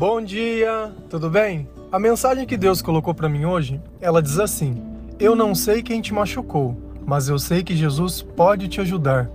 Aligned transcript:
Bom 0.00 0.22
dia, 0.22 0.90
tudo 1.10 1.28
bem? 1.28 1.68
A 1.92 1.98
mensagem 1.98 2.46
que 2.46 2.56
Deus 2.56 2.80
colocou 2.80 3.12
para 3.12 3.28
mim 3.28 3.44
hoje, 3.44 3.78
ela 4.00 4.22
diz 4.22 4.38
assim: 4.38 4.82
Eu 5.18 5.36
não 5.36 5.54
sei 5.54 5.82
quem 5.82 6.00
te 6.00 6.14
machucou, 6.14 6.74
mas 7.04 7.28
eu 7.28 7.38
sei 7.38 7.62
que 7.62 7.76
Jesus 7.76 8.22
pode 8.22 8.66
te 8.66 8.80
ajudar. 8.80 9.30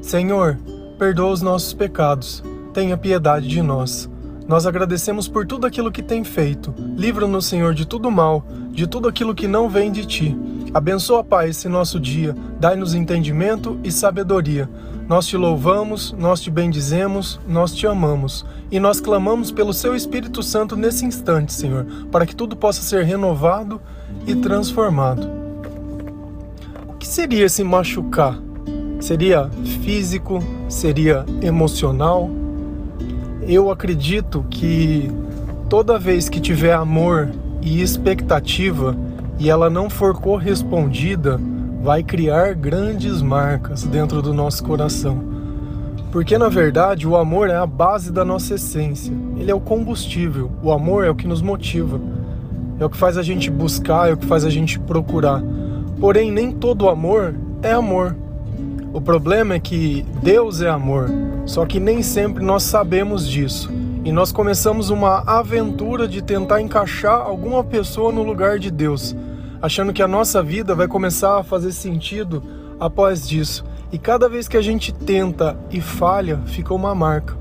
Senhor, 0.00 0.60
perdoa 0.96 1.32
os 1.32 1.42
nossos 1.42 1.74
pecados. 1.74 2.40
Tenha 2.72 2.96
piedade 2.96 3.48
de 3.48 3.60
nós. 3.60 4.08
Nós 4.46 4.64
agradecemos 4.64 5.26
por 5.26 5.44
tudo 5.44 5.66
aquilo 5.66 5.90
que 5.90 6.04
tem 6.04 6.22
feito. 6.22 6.72
Livra-nos, 6.96 7.46
Senhor, 7.46 7.74
de 7.74 7.84
tudo 7.84 8.08
mal, 8.08 8.44
de 8.70 8.86
tudo 8.86 9.08
aquilo 9.08 9.34
que 9.34 9.48
não 9.48 9.68
vem 9.68 9.90
de 9.90 10.06
ti. 10.06 10.38
Abençoa, 10.72 11.24
Pai, 11.24 11.48
esse 11.48 11.68
nosso 11.68 11.98
dia. 11.98 12.32
Dai-nos 12.60 12.94
entendimento 12.94 13.76
e 13.82 13.90
sabedoria. 13.90 14.70
Nós 15.08 15.26
te 15.26 15.36
louvamos, 15.36 16.12
nós 16.18 16.40
te 16.40 16.50
bendizemos, 16.50 17.38
nós 17.46 17.74
te 17.74 17.86
amamos. 17.86 18.44
E 18.70 18.80
nós 18.80 19.00
clamamos 19.00 19.52
pelo 19.52 19.72
Seu 19.72 19.94
Espírito 19.94 20.42
Santo 20.42 20.76
nesse 20.76 21.04
instante, 21.04 21.52
Senhor, 21.52 21.86
para 22.10 22.26
que 22.26 22.34
tudo 22.34 22.56
possa 22.56 22.82
ser 22.82 23.04
renovado 23.04 23.80
e 24.26 24.34
transformado. 24.34 25.28
O 26.88 26.94
que 26.94 27.06
seria 27.06 27.44
esse 27.44 27.62
machucar? 27.62 28.36
Seria 29.00 29.48
físico? 29.84 30.42
Seria 30.68 31.24
emocional? 31.40 32.28
eu 33.48 33.70
acredito 33.70 34.44
que 34.50 35.10
toda 35.68 35.98
vez 35.98 36.28
que 36.28 36.40
tiver 36.40 36.72
amor 36.72 37.30
e 37.62 37.80
expectativa 37.80 38.96
e 39.38 39.48
ela 39.48 39.70
não 39.70 39.88
for 39.88 40.20
correspondida, 40.20 41.40
vai 41.86 42.02
criar 42.02 42.52
grandes 42.52 43.22
marcas 43.22 43.84
dentro 43.84 44.20
do 44.20 44.34
nosso 44.34 44.64
coração. 44.64 45.22
Porque 46.10 46.36
na 46.36 46.48
verdade 46.48 47.06
o 47.06 47.16
amor 47.16 47.48
é 47.48 47.54
a 47.54 47.64
base 47.64 48.10
da 48.10 48.24
nossa 48.24 48.56
essência, 48.56 49.14
ele 49.36 49.52
é 49.52 49.54
o 49.54 49.60
combustível, 49.60 50.50
o 50.64 50.72
amor 50.72 51.04
é 51.04 51.10
o 51.10 51.14
que 51.14 51.28
nos 51.28 51.40
motiva, 51.40 52.00
é 52.80 52.84
o 52.84 52.90
que 52.90 52.96
faz 52.96 53.16
a 53.16 53.22
gente 53.22 53.48
buscar, 53.52 54.10
é 54.10 54.14
o 54.14 54.16
que 54.16 54.26
faz 54.26 54.44
a 54.44 54.50
gente 54.50 54.80
procurar. 54.80 55.40
Porém, 56.00 56.32
nem 56.32 56.50
todo 56.50 56.88
amor 56.88 57.36
é 57.62 57.70
amor. 57.70 58.16
O 58.92 59.00
problema 59.00 59.54
é 59.54 59.60
que 59.60 60.04
Deus 60.20 60.62
é 60.62 60.68
amor, 60.68 61.08
só 61.44 61.64
que 61.64 61.78
nem 61.78 62.02
sempre 62.02 62.44
nós 62.44 62.64
sabemos 62.64 63.28
disso. 63.28 63.70
E 64.04 64.10
nós 64.10 64.32
começamos 64.32 64.90
uma 64.90 65.22
aventura 65.24 66.08
de 66.08 66.20
tentar 66.20 66.60
encaixar 66.60 67.20
alguma 67.20 67.62
pessoa 67.62 68.10
no 68.10 68.24
lugar 68.24 68.58
de 68.58 68.72
Deus, 68.72 69.14
achando 69.60 69.92
que 69.92 70.02
a 70.02 70.08
nossa 70.08 70.42
vida 70.42 70.74
vai 70.74 70.88
começar 70.88 71.38
a 71.38 71.44
fazer 71.44 71.72
sentido 71.72 72.42
após 72.78 73.26
disso. 73.28 73.64
E 73.92 73.98
cada 73.98 74.28
vez 74.28 74.48
que 74.48 74.56
a 74.56 74.62
gente 74.62 74.92
tenta 74.92 75.56
e 75.70 75.80
falha, 75.80 76.38
fica 76.46 76.74
uma 76.74 76.94
marca. 76.94 77.36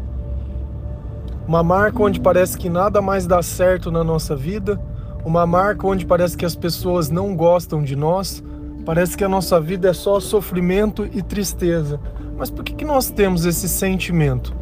Uma 1.48 1.64
marca 1.64 2.02
onde 2.02 2.20
parece 2.20 2.58
que 2.58 2.70
nada 2.70 3.02
mais 3.02 3.28
dá 3.28 3.42
certo 3.42 3.92
na 3.92 4.04
nossa 4.04 4.36
vida, 4.36 4.80
uma 5.24 5.46
marca 5.46 5.88
onde 5.88 6.06
parece 6.06 6.38
que 6.38 6.46
as 6.46 6.56
pessoas 6.56 7.10
não 7.10 7.36
gostam 7.36 7.84
de 7.84 7.96
nós, 7.96 8.44
parece 8.86 9.18
que 9.18 9.24
a 9.24 9.30
nossa 9.30 9.60
vida 9.60 9.90
é 9.90 9.94
só 9.94 10.20
sofrimento 10.20 11.08
e 11.14 11.22
tristeza. 11.22 12.00
Mas 12.38 12.50
por 12.50 12.64
que, 12.64 12.74
que 12.74 12.86
nós 12.86 13.10
temos 13.10 13.46
esse 13.46 13.68
sentimento? 13.68 14.56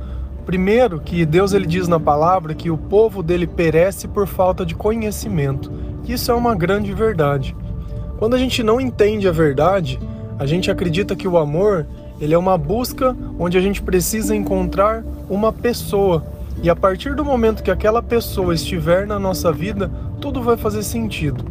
Primeiro, 0.45 0.99
que 0.99 1.25
Deus 1.25 1.53
ele 1.53 1.65
diz 1.65 1.87
na 1.87 1.99
palavra 1.99 2.53
que 2.53 2.69
o 2.69 2.77
povo 2.77 3.23
dele 3.23 3.47
perece 3.47 4.07
por 4.07 4.27
falta 4.27 4.65
de 4.65 4.75
conhecimento. 4.75 5.71
Isso 6.07 6.31
é 6.31 6.33
uma 6.33 6.55
grande 6.55 6.93
verdade. 6.93 7.55
Quando 8.17 8.35
a 8.35 8.39
gente 8.39 8.63
não 8.63 8.79
entende 8.79 9.27
a 9.27 9.31
verdade, 9.31 9.99
a 10.37 10.45
gente 10.45 10.69
acredita 10.69 11.15
que 11.15 11.27
o 11.27 11.37
amor 11.37 11.85
ele 12.19 12.33
é 12.33 12.37
uma 12.37 12.57
busca 12.57 13.15
onde 13.37 13.57
a 13.57 13.61
gente 13.61 13.81
precisa 13.81 14.35
encontrar 14.35 15.03
uma 15.29 15.51
pessoa. 15.51 16.23
E 16.61 16.69
a 16.69 16.75
partir 16.75 17.15
do 17.15 17.25
momento 17.25 17.63
que 17.63 17.71
aquela 17.71 18.01
pessoa 18.01 18.53
estiver 18.53 19.07
na 19.07 19.19
nossa 19.19 19.51
vida, 19.51 19.91
tudo 20.21 20.41
vai 20.41 20.55
fazer 20.55 20.83
sentido. 20.83 21.43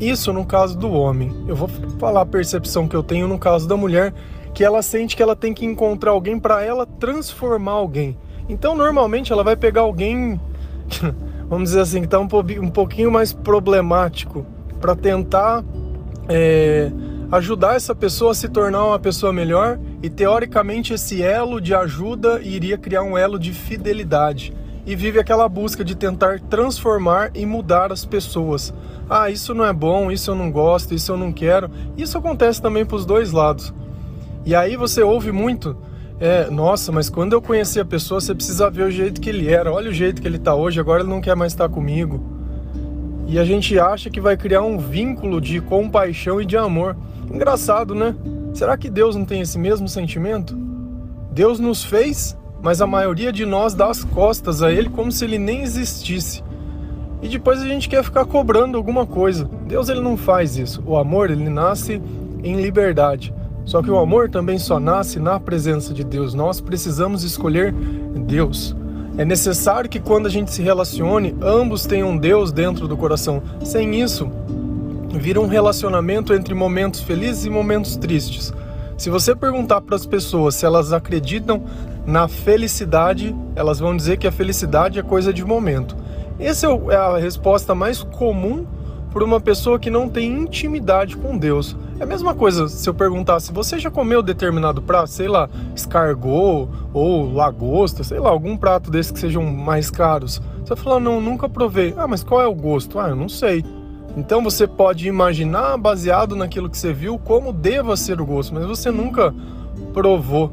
Isso 0.00 0.32
no 0.32 0.44
caso 0.46 0.78
do 0.78 0.90
homem. 0.90 1.30
Eu 1.46 1.54
vou 1.54 1.68
falar 1.98 2.22
a 2.22 2.26
percepção 2.26 2.88
que 2.88 2.96
eu 2.96 3.02
tenho 3.02 3.28
no 3.28 3.38
caso 3.38 3.68
da 3.68 3.76
mulher, 3.76 4.14
que 4.54 4.64
ela 4.64 4.82
sente 4.82 5.14
que 5.14 5.22
ela 5.22 5.36
tem 5.36 5.52
que 5.52 5.66
encontrar 5.66 6.12
alguém 6.12 6.38
para 6.38 6.64
ela 6.64 6.86
transformar 6.86 7.72
alguém. 7.72 8.16
Então, 8.48 8.74
normalmente, 8.74 9.32
ela 9.32 9.44
vai 9.44 9.54
pegar 9.54 9.82
alguém, 9.82 10.40
vamos 11.50 11.70
dizer 11.70 11.80
assim, 11.80 11.98
que 11.98 12.06
está 12.06 12.20
um, 12.20 12.28
um 12.62 12.70
pouquinho 12.70 13.10
mais 13.10 13.32
problemático, 13.32 14.46
para 14.80 14.94
tentar 14.94 15.64
é, 16.28 16.90
ajudar 17.32 17.74
essa 17.74 17.94
pessoa 17.94 18.30
a 18.30 18.34
se 18.34 18.48
tornar 18.48 18.86
uma 18.86 18.98
pessoa 18.98 19.32
melhor. 19.32 19.78
E 20.00 20.08
teoricamente, 20.08 20.94
esse 20.94 21.20
elo 21.22 21.60
de 21.60 21.74
ajuda 21.74 22.40
iria 22.40 22.78
criar 22.78 23.02
um 23.02 23.18
elo 23.18 23.38
de 23.38 23.52
fidelidade. 23.52 24.54
E 24.86 24.94
vive 24.96 25.18
aquela 25.18 25.48
busca 25.48 25.84
de 25.84 25.94
tentar 25.94 26.40
transformar 26.40 27.32
e 27.34 27.44
mudar 27.44 27.92
as 27.92 28.04
pessoas. 28.04 28.72
Ah, 29.08 29.28
isso 29.28 29.52
não 29.52 29.64
é 29.64 29.72
bom, 29.72 30.10
isso 30.10 30.30
eu 30.30 30.34
não 30.36 30.50
gosto, 30.50 30.94
isso 30.94 31.12
eu 31.12 31.16
não 31.16 31.32
quero. 31.32 31.68
Isso 31.96 32.16
acontece 32.16 32.62
também 32.62 32.86
para 32.86 32.96
os 32.96 33.04
dois 33.04 33.32
lados. 33.32 33.74
E 34.46 34.54
aí 34.54 34.76
você 34.76 35.02
ouve 35.02 35.32
muito, 35.32 35.76
é, 36.20 36.50
nossa, 36.50 36.92
mas 36.92 37.08
quando 37.08 37.32
eu 37.32 37.40
conheci 37.40 37.80
a 37.80 37.84
pessoa, 37.84 38.20
você 38.20 38.34
precisa 38.34 38.70
ver 38.70 38.82
o 38.82 38.90
jeito 38.90 39.20
que 39.20 39.30
ele 39.30 39.48
era. 39.48 39.72
Olha 39.72 39.88
o 39.88 39.92
jeito 39.92 40.20
que 40.20 40.28
ele 40.28 40.36
está 40.36 40.54
hoje, 40.54 40.78
agora 40.78 41.02
ele 41.02 41.08
não 41.08 41.20
quer 41.20 41.34
mais 41.34 41.52
estar 41.52 41.68
comigo. 41.68 42.22
E 43.26 43.38
a 43.38 43.44
gente 43.44 43.78
acha 43.78 44.10
que 44.10 44.20
vai 44.20 44.36
criar 44.36 44.62
um 44.62 44.76
vínculo 44.76 45.40
de 45.40 45.60
compaixão 45.60 46.40
e 46.40 46.44
de 46.44 46.56
amor. 46.56 46.94
Engraçado, 47.32 47.94
né? 47.94 48.14
Será 48.52 48.76
que 48.76 48.90
Deus 48.90 49.16
não 49.16 49.24
tem 49.24 49.40
esse 49.40 49.58
mesmo 49.58 49.88
sentimento? 49.88 50.54
Deus 51.32 51.58
nos 51.58 51.82
fez, 51.82 52.36
mas 52.60 52.82
a 52.82 52.86
maioria 52.86 53.32
de 53.32 53.46
nós 53.46 53.72
dá 53.72 53.88
as 53.88 54.04
costas 54.04 54.62
a 54.62 54.70
Ele 54.70 54.90
como 54.90 55.10
se 55.10 55.24
Ele 55.24 55.38
nem 55.38 55.62
existisse. 55.62 56.42
E 57.22 57.28
depois 57.28 57.60
a 57.60 57.66
gente 57.66 57.88
quer 57.88 58.02
ficar 58.02 58.24
cobrando 58.24 58.76
alguma 58.76 59.06
coisa. 59.06 59.48
Deus 59.66 59.88
ele 59.88 60.00
não 60.00 60.16
faz 60.16 60.56
isso. 60.56 60.82
O 60.86 60.96
amor 60.96 61.30
ele 61.30 61.48
nasce 61.48 62.00
em 62.42 62.60
liberdade. 62.60 63.32
Só 63.70 63.80
que 63.80 63.88
o 63.88 63.98
amor 64.00 64.28
também 64.28 64.58
só 64.58 64.80
nasce 64.80 65.20
na 65.20 65.38
presença 65.38 65.94
de 65.94 66.02
Deus. 66.02 66.34
Nós 66.34 66.60
precisamos 66.60 67.22
escolher 67.22 67.72
Deus. 67.72 68.74
É 69.16 69.24
necessário 69.24 69.88
que 69.88 70.00
quando 70.00 70.26
a 70.26 70.28
gente 70.28 70.50
se 70.50 70.60
relacione, 70.60 71.36
ambos 71.40 71.86
tenham 71.86 72.16
Deus 72.16 72.50
dentro 72.50 72.88
do 72.88 72.96
coração. 72.96 73.40
Sem 73.62 74.00
isso, 74.00 74.28
vira 75.12 75.40
um 75.40 75.46
relacionamento 75.46 76.34
entre 76.34 76.52
momentos 76.52 76.98
felizes 77.02 77.44
e 77.44 77.50
momentos 77.50 77.94
tristes. 77.96 78.52
Se 78.98 79.08
você 79.08 79.36
perguntar 79.36 79.80
para 79.82 79.94
as 79.94 80.04
pessoas 80.04 80.56
se 80.56 80.66
elas 80.66 80.92
acreditam 80.92 81.62
na 82.04 82.26
felicidade, 82.26 83.32
elas 83.54 83.78
vão 83.78 83.96
dizer 83.96 84.16
que 84.16 84.26
a 84.26 84.32
felicidade 84.32 84.98
é 84.98 85.02
coisa 85.04 85.32
de 85.32 85.44
momento. 85.44 85.96
Essa 86.40 86.66
é, 86.66 86.80
é 86.88 86.96
a 86.96 87.18
resposta 87.18 87.72
mais 87.72 88.02
comum 88.02 88.66
para 89.12 89.24
uma 89.24 89.40
pessoa 89.40 89.78
que 89.78 89.90
não 89.90 90.08
tem 90.08 90.30
intimidade 90.30 91.16
com 91.16 91.36
Deus. 91.36 91.76
É 91.98 92.04
a 92.04 92.06
mesma 92.06 92.34
coisa 92.34 92.68
se 92.68 92.88
eu 92.88 92.94
perguntasse, 92.94 93.52
você 93.52 93.78
já 93.78 93.90
comeu 93.90 94.22
determinado 94.22 94.80
prato, 94.80 95.10
sei 95.10 95.28
lá, 95.28 95.48
escargot 95.74 96.68
ou 96.94 97.32
lagosta, 97.32 98.04
sei 98.04 98.18
lá, 98.18 98.30
algum 98.30 98.56
prato 98.56 98.90
desses 98.90 99.12
que 99.12 99.18
sejam 99.18 99.44
mais 99.44 99.90
caros. 99.90 100.40
Você 100.60 100.74
vai 100.74 100.84
falar, 100.84 101.00
não, 101.00 101.20
nunca 101.20 101.48
provei. 101.48 101.92
Ah, 101.96 102.06
mas 102.06 102.22
qual 102.22 102.40
é 102.40 102.46
o 102.46 102.54
gosto? 102.54 102.98
Ah, 102.98 103.08
eu 103.08 103.16
não 103.16 103.28
sei. 103.28 103.64
Então 104.16 104.42
você 104.42 104.66
pode 104.66 105.06
imaginar, 105.06 105.76
baseado 105.76 106.34
naquilo 106.34 106.68
que 106.68 106.78
você 106.78 106.92
viu, 106.92 107.18
como 107.18 107.52
deva 107.52 107.96
ser 107.96 108.20
o 108.20 108.26
gosto, 108.26 108.54
mas 108.54 108.64
você 108.64 108.90
nunca 108.90 109.34
provou. 109.92 110.52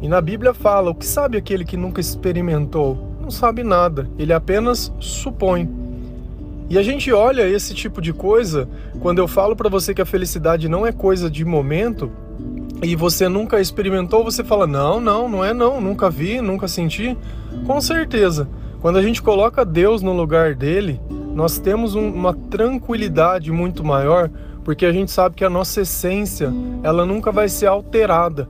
E 0.00 0.08
na 0.08 0.20
Bíblia 0.20 0.52
fala: 0.52 0.90
o 0.90 0.94
que 0.94 1.06
sabe 1.06 1.36
aquele 1.36 1.64
que 1.64 1.76
nunca 1.76 2.00
experimentou? 2.00 2.98
Não 3.20 3.30
sabe 3.30 3.62
nada, 3.62 4.08
ele 4.18 4.32
apenas 4.32 4.92
supõe. 5.00 5.85
E 6.68 6.76
a 6.76 6.82
gente 6.82 7.12
olha 7.12 7.48
esse 7.48 7.72
tipo 7.74 8.02
de 8.02 8.12
coisa, 8.12 8.68
quando 9.00 9.18
eu 9.18 9.28
falo 9.28 9.54
para 9.54 9.68
você 9.68 9.94
que 9.94 10.02
a 10.02 10.06
felicidade 10.06 10.68
não 10.68 10.84
é 10.84 10.90
coisa 10.90 11.30
de 11.30 11.44
momento, 11.44 12.10
e 12.82 12.96
você 12.96 13.28
nunca 13.28 13.60
experimentou, 13.60 14.24
você 14.24 14.42
fala: 14.42 14.66
"Não, 14.66 15.00
não, 15.00 15.28
não 15.28 15.44
é 15.44 15.54
não, 15.54 15.80
nunca 15.80 16.10
vi, 16.10 16.40
nunca 16.40 16.66
senti". 16.66 17.16
Com 17.66 17.80
certeza. 17.80 18.48
Quando 18.80 18.98
a 18.98 19.02
gente 19.02 19.22
coloca 19.22 19.64
Deus 19.64 20.02
no 20.02 20.12
lugar 20.12 20.54
dele, 20.54 21.00
nós 21.34 21.58
temos 21.58 21.94
um, 21.94 22.08
uma 22.08 22.34
tranquilidade 22.34 23.50
muito 23.50 23.84
maior, 23.84 24.30
porque 24.64 24.84
a 24.84 24.92
gente 24.92 25.10
sabe 25.10 25.36
que 25.36 25.44
a 25.44 25.50
nossa 25.50 25.82
essência, 25.82 26.52
ela 26.82 27.06
nunca 27.06 27.30
vai 27.30 27.48
ser 27.48 27.66
alterada. 27.66 28.48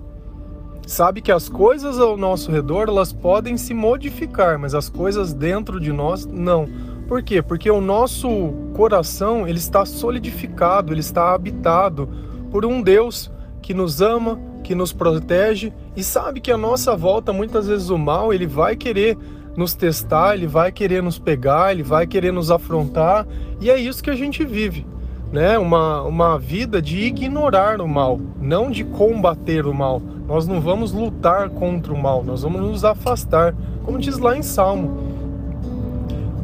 Sabe 0.86 1.20
que 1.20 1.32
as 1.32 1.48
coisas 1.48 1.98
ao 1.98 2.16
nosso 2.16 2.50
redor, 2.50 2.88
elas 2.88 3.12
podem 3.12 3.56
se 3.56 3.74
modificar, 3.74 4.58
mas 4.58 4.74
as 4.74 4.88
coisas 4.88 5.32
dentro 5.32 5.80
de 5.80 5.92
nós 5.92 6.24
não 6.26 6.68
por 7.06 7.22
quê? 7.22 7.40
Porque 7.40 7.70
o 7.70 7.80
nosso 7.80 8.28
coração 8.74 9.46
ele 9.46 9.58
está 9.58 9.84
solidificado, 9.86 10.92
ele 10.92 11.00
está 11.00 11.32
habitado 11.32 12.08
por 12.50 12.64
um 12.64 12.82
Deus 12.82 13.30
que 13.62 13.72
nos 13.72 14.00
ama, 14.00 14.40
que 14.64 14.74
nos 14.74 14.92
protege 14.92 15.72
e 15.94 16.02
sabe 16.02 16.40
que 16.40 16.50
a 16.50 16.56
nossa 16.56 16.96
volta 16.96 17.32
muitas 17.32 17.68
vezes 17.68 17.90
o 17.90 17.98
mal 17.98 18.32
ele 18.32 18.46
vai 18.46 18.74
querer 18.76 19.16
nos 19.56 19.72
testar, 19.74 20.34
ele 20.34 20.46
vai 20.46 20.72
querer 20.72 21.02
nos 21.02 21.18
pegar, 21.18 21.72
ele 21.72 21.82
vai 21.82 22.06
querer 22.06 22.32
nos 22.32 22.50
afrontar 22.50 23.26
e 23.60 23.70
é 23.70 23.78
isso 23.78 24.02
que 24.02 24.10
a 24.10 24.16
gente 24.16 24.44
vive, 24.44 24.84
né? 25.32 25.56
Uma, 25.58 26.02
uma 26.02 26.38
vida 26.38 26.82
de 26.82 26.98
ignorar 26.98 27.80
o 27.80 27.88
mal, 27.88 28.20
não 28.40 28.70
de 28.70 28.84
combater 28.84 29.64
o 29.64 29.72
mal. 29.72 30.02
Nós 30.26 30.46
não 30.46 30.60
vamos 30.60 30.92
lutar 30.92 31.48
contra 31.50 31.92
o 31.92 31.98
mal, 31.98 32.24
nós 32.24 32.42
vamos 32.42 32.60
nos 32.60 32.84
afastar, 32.84 33.54
como 33.84 33.98
diz 33.98 34.18
lá 34.18 34.36
em 34.36 34.42
Salmo 34.42 35.05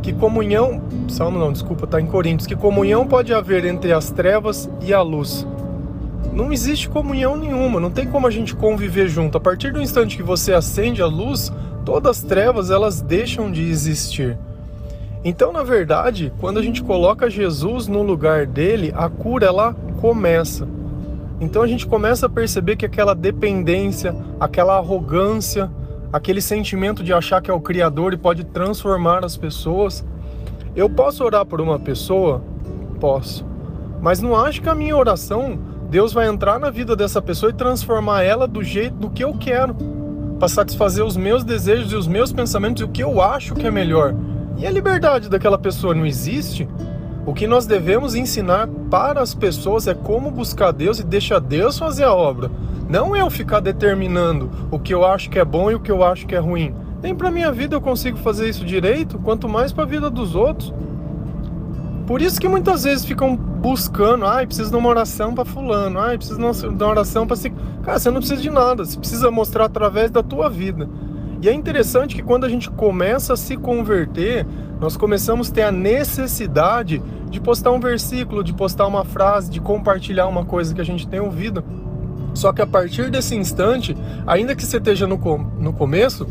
que 0.03 0.13
comunhão, 0.13 0.83
Salmo 1.09 1.39
não, 1.39 1.53
desculpa, 1.53 1.85
está 1.85 2.01
em 2.01 2.07
Coríntios, 2.07 2.47
que 2.47 2.57
comunhão 2.57 3.07
pode 3.07 3.33
haver 3.33 3.65
entre 3.65 3.93
as 3.93 4.11
trevas 4.11 4.69
e 4.81 4.93
a 4.93 5.01
luz. 5.01 5.47
Não 6.33 6.53
existe 6.53 6.89
comunhão 6.89 7.37
nenhuma, 7.37 7.79
não 7.79 7.91
tem 7.91 8.07
como 8.07 8.27
a 8.27 8.31
gente 8.31 8.55
conviver 8.55 9.09
junto. 9.09 9.39
A 9.39 9.41
partir 9.41 9.73
do 9.73 9.81
instante 9.81 10.17
que 10.17 10.23
você 10.23 10.53
acende 10.53 11.01
a 11.01 11.07
luz, 11.07 11.53
todas 11.85 12.19
as 12.19 12.23
trevas 12.25 12.71
elas 12.71 13.01
deixam 13.01 13.51
de 13.51 13.63
existir. 13.63 14.37
Então, 15.25 15.53
na 15.53 15.63
verdade, 15.63 16.33
quando 16.41 16.59
a 16.59 16.63
gente 16.63 16.83
coloca 16.83 17.31
Jesus 17.31 17.87
no 17.87 18.03
lugar 18.03 18.45
dele, 18.45 18.93
a 18.97 19.09
cura 19.09 19.47
ela 19.47 19.75
começa. 20.01 20.67
Então 21.41 21.63
a 21.63 21.67
gente 21.67 21.87
começa 21.87 22.27
a 22.27 22.29
perceber 22.29 22.77
que 22.77 22.87
aquela 22.87 23.15
dependência, 23.15 24.15
aquela 24.41 24.77
arrogância, 24.77 25.71
aquele 26.13 26.43
sentimento 26.43 27.03
de 27.03 27.13
achar 27.13 27.41
que 27.41 27.51
é 27.51 27.55
o 27.55 27.61
Criador 27.61 28.13
e 28.13 28.19
pode 28.19 28.45
transformar 28.45 29.25
as 29.25 29.37
pessoas. 29.37 30.05
Eu 30.77 30.91
posso 30.91 31.25
orar 31.25 31.47
por 31.47 31.61
uma 31.61 31.79
pessoa? 31.79 32.43
Posso. 33.01 33.47
Mas 34.01 34.21
não 34.21 34.37
acho 34.37 34.61
que 34.61 34.69
a 34.69 34.75
minha 34.75 34.97
oração, 34.97 35.59
Deus 35.89 36.13
vai 36.13 36.29
entrar 36.29 36.59
na 36.59 36.71
vida 36.71 36.95
dessa 36.95 37.23
pessoa 37.23 37.51
e 37.51 37.55
transformar 37.55 38.23
ela 38.23 38.47
do 38.47 38.63
jeito 38.63 38.97
do 38.97 39.11
que 39.11 39.25
eu 39.25 39.33
quero, 39.39 39.75
para 40.39 40.49
satisfazer 40.49 41.05
os 41.05 41.17
meus 41.17 41.45
desejos 41.45 41.93
e 41.93 41.97
os 41.97 42.07
meus 42.07 42.33
pensamentos 42.33 42.83
e 42.83 42.85
o 42.85 42.89
que 42.89 43.03
eu 43.03 43.23
acho 43.23 43.55
que 43.55 43.67
é 43.67 43.71
melhor. 43.71 44.15
E 44.59 44.67
a 44.67 44.71
liberdade 44.71 45.29
daquela 45.31 45.57
pessoa 45.57 45.95
não 45.95 46.05
existe? 46.05 46.69
O 47.25 47.33
que 47.33 47.47
nós 47.47 47.67
devemos 47.67 48.17
ensinar 48.17 48.67
para 48.91 49.21
as 49.21 49.33
pessoas 49.33 49.87
é 49.87 49.95
como 49.95 50.31
buscar 50.31 50.73
Deus 50.73 50.99
e 50.99 51.05
deixar 51.05 51.39
Deus 51.39 51.79
fazer 51.79 52.03
a 52.03 52.13
obra. 52.13 52.51
Não 52.89 53.17
eu 53.17 53.31
ficar 53.31 53.61
determinando 53.61 54.51
o 54.73 54.79
que 54.79 54.93
eu 54.93 55.05
acho 55.07 55.31
que 55.31 55.39
é 55.39 55.45
bom 55.45 55.71
e 55.71 55.75
o 55.77 55.81
que 55.81 55.91
eu 55.91 56.03
acho 56.03 56.27
que 56.27 56.35
é 56.35 56.39
ruim. 56.39 56.75
Nem 57.01 57.15
para 57.15 57.31
minha 57.31 57.53
vida 57.53 57.77
eu 57.77 57.81
consigo 57.81 58.19
fazer 58.19 58.49
isso 58.49 58.65
direito, 58.65 59.19
quanto 59.19 59.49
mais 59.49 59.73
para 59.73 59.85
a 59.85 59.87
vida 59.87 60.11
dos 60.11 60.35
outros. 60.35 60.75
Por 62.07 62.21
isso 62.21 62.41
que 62.41 62.49
muitas 62.49 62.83
vezes 62.83 63.05
ficam 63.05 63.37
buscando, 63.37 64.27
ai, 64.27 64.43
ah, 64.43 64.47
precisa 64.47 64.71
de 64.71 64.77
uma 64.77 64.89
oração 64.89 65.33
para 65.33 65.45
fulano, 65.45 66.01
ai, 66.01 66.17
ah, 66.17 66.19
precisa 66.19 66.39
de 66.39 66.45
uma 66.45 66.87
oração 66.89 67.27
para 67.27 67.37
si. 67.37 67.51
Cara, 67.85 68.01
você 68.01 68.11
não 68.11 68.19
precisa 68.19 68.43
de 68.43 68.51
nada, 68.51 68.85
você 68.85 68.99
precisa 68.99 69.31
mostrar 69.31 69.67
através 69.67 70.11
da 70.11 70.23
tua 70.23 70.51
vida. 70.51 70.89
E 71.43 71.49
é 71.49 71.53
interessante 71.53 72.15
que 72.15 72.23
quando 72.23 72.45
a 72.45 72.49
gente 72.49 72.71
começa 72.71 73.33
a 73.33 73.37
se 73.37 73.57
converter, 73.57 74.47
nós 74.81 74.97
começamos 74.97 75.51
a 75.51 75.53
ter 75.53 75.63
a 75.63 75.73
necessidade 75.73 77.03
de 77.29 77.41
postar 77.41 77.73
um 77.73 77.81
versículo, 77.81 78.45
de 78.45 78.55
postar 78.55 78.87
uma 78.87 79.05
frase, 79.05 79.51
de 79.51 79.61
compartilhar 79.61 80.29
uma 80.29 80.45
coisa 80.45 80.73
que 80.73 80.81
a 80.81 80.85
gente 80.85 81.09
tem 81.09 81.19
ouvido. 81.19 81.65
Só 82.33 82.53
que 82.53 82.63
a 82.63 82.67
partir 82.67 83.11
desse 83.11 83.35
instante, 83.35 83.97
ainda 84.25 84.55
que 84.55 84.65
você 84.65 84.77
esteja 84.77 85.05
no, 85.05 85.19
no 85.59 85.73
começo, 85.73 86.29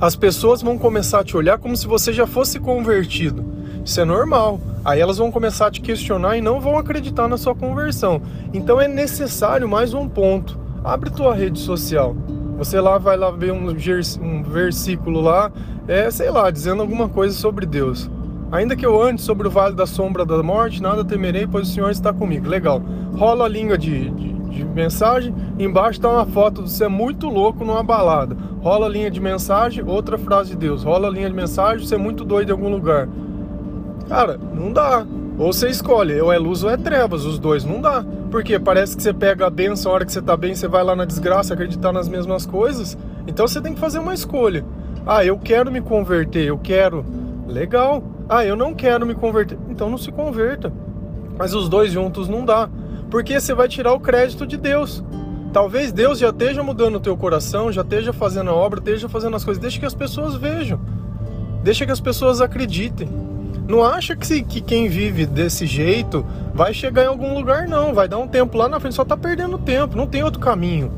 as 0.00 0.16
pessoas 0.16 0.62
vão 0.62 0.78
começar 0.78 1.20
a 1.20 1.24
te 1.24 1.36
olhar 1.36 1.58
como 1.58 1.76
se 1.76 1.86
você 1.86 2.10
já 2.10 2.26
fosse 2.26 2.58
convertido. 2.58 3.44
Isso 3.84 4.00
é 4.00 4.04
normal. 4.06 4.58
Aí 4.82 4.98
elas 4.98 5.18
vão 5.18 5.30
começar 5.30 5.66
a 5.66 5.70
te 5.70 5.82
questionar 5.82 6.38
e 6.38 6.40
não 6.40 6.58
vão 6.58 6.78
acreditar 6.78 7.28
na 7.28 7.36
sua 7.36 7.54
conversão. 7.54 8.22
Então 8.54 8.80
é 8.80 8.88
necessário 8.88 9.68
mais 9.68 9.92
um 9.92 10.08
ponto. 10.08 10.58
Abre 10.82 11.10
tua 11.10 11.34
rede 11.34 11.58
social. 11.58 12.16
Você 12.60 12.78
lá 12.78 12.98
vai 12.98 13.16
lá 13.16 13.30
ver 13.30 13.54
um, 13.54 13.70
um 13.70 14.42
versículo 14.42 15.22
lá, 15.22 15.50
é, 15.88 16.10
sei 16.10 16.30
lá, 16.30 16.50
dizendo 16.50 16.82
alguma 16.82 17.08
coisa 17.08 17.34
sobre 17.34 17.64
Deus. 17.64 18.10
Ainda 18.52 18.76
que 18.76 18.84
eu 18.84 19.02
ande 19.02 19.22
sobre 19.22 19.48
o 19.48 19.50
vale 19.50 19.74
da 19.74 19.86
sombra 19.86 20.26
da 20.26 20.42
morte, 20.42 20.82
nada 20.82 21.02
temerei, 21.02 21.46
pois 21.46 21.70
o 21.70 21.72
Senhor 21.72 21.90
está 21.90 22.12
comigo. 22.12 22.46
Legal. 22.46 22.82
Rola 23.16 23.46
a 23.46 23.48
língua 23.48 23.78
de, 23.78 24.10
de, 24.10 24.32
de 24.34 24.64
mensagem, 24.66 25.34
embaixo 25.58 26.00
está 26.00 26.10
uma 26.10 26.26
foto 26.26 26.62
de 26.62 26.70
você 26.70 26.84
é 26.84 26.88
muito 26.88 27.30
louco 27.30 27.64
numa 27.64 27.82
balada. 27.82 28.36
Rola 28.60 28.84
a 28.84 28.90
linha 28.90 29.10
de 29.10 29.22
mensagem, 29.22 29.82
outra 29.82 30.18
frase 30.18 30.50
de 30.50 30.56
Deus. 30.58 30.84
Rola 30.84 31.08
a 31.08 31.10
linha 31.10 31.30
de 31.30 31.34
mensagem, 31.34 31.86
você 31.86 31.94
é 31.94 31.98
muito 31.98 32.26
doido 32.26 32.50
em 32.50 32.52
algum 32.52 32.68
lugar. 32.68 33.08
Cara, 34.06 34.38
não 34.54 34.70
dá. 34.70 35.06
Ou 35.40 35.54
você 35.54 35.70
escolhe, 35.70 36.20
ou 36.20 36.30
é 36.30 36.36
luz 36.36 36.62
ou 36.62 36.68
é 36.68 36.76
trevas, 36.76 37.24
os 37.24 37.38
dois 37.38 37.64
não 37.64 37.80
dá. 37.80 38.04
Porque 38.30 38.58
parece 38.58 38.94
que 38.94 39.02
você 39.02 39.10
pega 39.10 39.46
a 39.46 39.50
benção, 39.50 39.90
a 39.90 39.94
hora 39.94 40.04
que 40.04 40.12
você 40.12 40.20
tá 40.20 40.36
bem, 40.36 40.54
você 40.54 40.68
vai 40.68 40.84
lá 40.84 40.94
na 40.94 41.06
desgraça 41.06 41.54
acreditar 41.54 41.94
nas 41.94 42.06
mesmas 42.10 42.44
coisas. 42.44 42.96
Então 43.26 43.48
você 43.48 43.58
tem 43.58 43.72
que 43.72 43.80
fazer 43.80 44.00
uma 44.00 44.12
escolha. 44.12 44.62
Ah, 45.06 45.24
eu 45.24 45.38
quero 45.38 45.72
me 45.72 45.80
converter, 45.80 46.44
eu 46.44 46.58
quero. 46.58 47.06
Legal. 47.48 48.04
Ah, 48.28 48.44
eu 48.44 48.54
não 48.54 48.74
quero 48.74 49.06
me 49.06 49.14
converter. 49.14 49.56
Então 49.70 49.88
não 49.88 49.96
se 49.96 50.12
converta. 50.12 50.70
Mas 51.38 51.54
os 51.54 51.70
dois 51.70 51.90
juntos 51.90 52.28
não 52.28 52.44
dá. 52.44 52.68
Porque 53.10 53.40
você 53.40 53.54
vai 53.54 53.66
tirar 53.66 53.94
o 53.94 54.00
crédito 54.00 54.46
de 54.46 54.58
Deus. 54.58 55.02
Talvez 55.54 55.90
Deus 55.90 56.18
já 56.18 56.28
esteja 56.28 56.62
mudando 56.62 56.96
o 56.96 57.00
teu 57.00 57.16
coração, 57.16 57.72
já 57.72 57.80
esteja 57.80 58.12
fazendo 58.12 58.50
a 58.50 58.54
obra, 58.54 58.78
esteja 58.78 59.08
fazendo 59.08 59.36
as 59.36 59.42
coisas. 59.42 59.58
Deixa 59.58 59.80
que 59.80 59.86
as 59.86 59.94
pessoas 59.94 60.34
vejam. 60.34 60.78
Deixa 61.64 61.86
que 61.86 61.92
as 61.92 62.00
pessoas 62.00 62.42
acreditem. 62.42 63.08
Não 63.70 63.84
acha 63.84 64.16
que, 64.16 64.42
que 64.42 64.60
quem 64.60 64.88
vive 64.88 65.24
desse 65.24 65.64
jeito 65.64 66.26
vai 66.52 66.74
chegar 66.74 67.04
em 67.04 67.06
algum 67.06 67.32
lugar, 67.32 67.68
não. 67.68 67.94
Vai 67.94 68.08
dar 68.08 68.18
um 68.18 68.26
tempo 68.26 68.58
lá 68.58 68.68
na 68.68 68.80
frente, 68.80 68.96
só 68.96 69.04
tá 69.04 69.16
perdendo 69.16 69.56
tempo. 69.58 69.96
Não 69.96 70.08
tem 70.08 70.24
outro 70.24 70.40
caminho. 70.40 70.90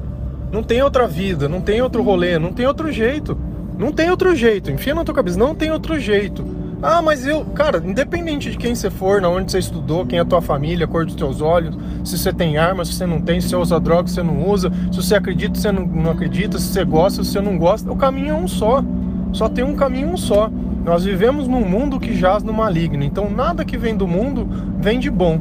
Não 0.50 0.62
tem 0.62 0.82
outra 0.82 1.06
vida, 1.06 1.50
não 1.50 1.60
tem 1.60 1.82
outro 1.82 2.02
rolê, 2.02 2.38
não 2.38 2.50
tem 2.50 2.66
outro 2.66 2.90
jeito. 2.90 3.36
Não 3.78 3.92
tem 3.92 4.08
outro 4.08 4.34
jeito. 4.34 4.70
Enfia 4.70 4.94
na 4.94 5.04
tua 5.04 5.14
cabeça, 5.14 5.38
não 5.38 5.54
tem 5.54 5.70
outro 5.70 6.00
jeito. 6.00 6.42
Ah, 6.82 7.02
mas 7.02 7.26
eu, 7.26 7.44
cara, 7.44 7.76
independente 7.84 8.50
de 8.50 8.56
quem 8.56 8.74
você 8.74 8.88
for, 8.88 9.20
na 9.20 9.28
onde 9.28 9.52
você 9.52 9.58
estudou, 9.58 10.06
quem 10.06 10.19
é 10.19 10.22
a 10.22 10.24
tua 10.24 10.40
família, 10.40 10.86
a 10.86 10.88
cor 10.88 11.04
dos 11.04 11.14
teus 11.14 11.42
olhos, 11.42 11.76
se 12.02 12.16
você 12.16 12.32
tem 12.32 12.56
arma, 12.56 12.86
se 12.86 12.94
você 12.94 13.04
não 13.04 13.20
tem, 13.20 13.38
se 13.38 13.50
você 13.50 13.56
usa 13.56 13.78
droga, 13.78 14.08
se 14.08 14.14
você 14.14 14.22
não 14.22 14.48
usa, 14.48 14.72
se 14.90 14.96
você 14.96 15.14
acredita, 15.14 15.56
se 15.56 15.60
você 15.60 15.72
não, 15.72 15.86
não 15.86 16.10
acredita, 16.10 16.58
se 16.58 16.69
você 16.69 16.86
gosta, 16.86 17.22
se 17.22 17.32
você 17.32 17.40
não 17.42 17.58
gosta, 17.58 17.92
o 17.92 17.96
caminho 17.96 18.30
é 18.30 18.34
um 18.34 18.48
só. 18.48 18.82
Só 19.30 19.46
tem 19.46 19.62
um 19.62 19.76
caminho 19.76 20.08
um 20.08 20.16
só. 20.16 20.50
Nós 20.84 21.05
vivemos 21.05 21.46
num 21.46 21.64
mundo 21.64 22.00
que 22.00 22.14
jaz 22.14 22.43
no 22.43 22.52
maligno, 22.52 23.05
então 23.05 23.31
nada 23.31 23.64
que 23.64 23.79
vem 23.79 23.96
do 23.96 24.06
mundo 24.06 24.49
vem 24.81 24.99
de 24.99 25.11
bom. 25.11 25.38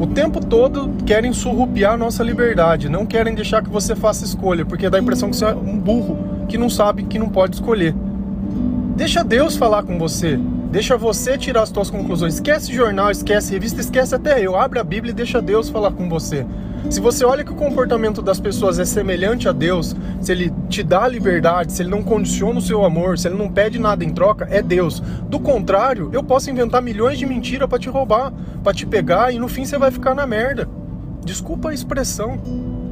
O 0.00 0.06
tempo 0.06 0.44
todo 0.44 0.90
querem 1.04 1.32
surrupiar 1.32 1.98
nossa 1.98 2.22
liberdade, 2.22 2.88
não 2.88 3.04
querem 3.04 3.34
deixar 3.34 3.62
que 3.62 3.68
você 3.68 3.94
faça 3.94 4.24
escolha, 4.24 4.64
porque 4.64 4.88
dá 4.88 4.96
a 4.96 5.00
impressão 5.00 5.28
que 5.28 5.36
você 5.36 5.44
é 5.44 5.54
um 5.54 5.78
burro 5.78 6.16
que 6.48 6.56
não 6.56 6.70
sabe 6.70 7.02
que 7.02 7.18
não 7.18 7.28
pode 7.28 7.56
escolher. 7.56 7.94
Deixa 8.96 9.22
Deus 9.22 9.56
falar 9.56 9.82
com 9.82 9.98
você, 9.98 10.40
deixa 10.72 10.96
você 10.96 11.36
tirar 11.36 11.62
as 11.62 11.68
suas 11.68 11.90
conclusões. 11.90 12.34
Esquece 12.34 12.72
jornal, 12.72 13.10
esquece 13.10 13.52
revista, 13.52 13.80
esquece 13.80 14.14
até 14.14 14.40
eu. 14.40 14.56
Abre 14.56 14.78
a 14.78 14.84
Bíblia 14.84 15.10
e 15.10 15.14
deixa 15.14 15.42
Deus 15.42 15.68
falar 15.68 15.92
com 15.92 16.08
você. 16.08 16.46
Se 16.90 17.00
você 17.00 17.24
olha 17.24 17.44
que 17.44 17.52
o 17.52 17.56
comportamento 17.56 18.22
das 18.22 18.40
pessoas 18.40 18.78
é 18.78 18.84
semelhante 18.84 19.46
a 19.46 19.52
Deus, 19.52 19.94
se 20.22 20.32
ele 20.32 20.52
te 20.70 20.82
dá 20.82 21.06
liberdade, 21.06 21.72
se 21.72 21.82
ele 21.82 21.90
não 21.90 22.02
condiciona 22.02 22.58
o 22.58 22.62
seu 22.62 22.82
amor, 22.84 23.18
se 23.18 23.28
ele 23.28 23.36
não 23.36 23.50
pede 23.50 23.78
nada 23.78 24.04
em 24.04 24.10
troca, 24.10 24.48
é 24.50 24.62
Deus. 24.62 25.00
Do 25.28 25.38
contrário, 25.38 26.08
eu 26.14 26.22
posso 26.22 26.50
inventar 26.50 26.80
milhões 26.80 27.18
de 27.18 27.26
mentiras 27.26 27.68
para 27.68 27.78
te 27.78 27.90
roubar, 27.90 28.32
para 28.64 28.72
te 28.72 28.86
pegar 28.86 29.32
e 29.32 29.38
no 29.38 29.48
fim 29.48 29.66
você 29.66 29.76
vai 29.76 29.90
ficar 29.90 30.14
na 30.14 30.26
merda. 30.26 30.66
Desculpa 31.24 31.68
a 31.68 31.74
expressão, 31.74 32.40